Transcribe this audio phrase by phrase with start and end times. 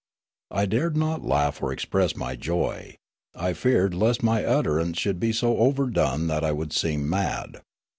[0.49, 2.95] I dared not laugh or express m}' joy;
[3.35, 7.61] I feared lest my utterance should be so ov^erdone that I would seem mad.